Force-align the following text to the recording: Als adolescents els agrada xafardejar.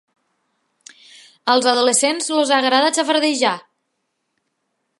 Als 1.53 1.67
adolescents 1.73 2.31
els 2.39 2.53
agrada 2.57 2.91
xafardejar. 2.99 3.55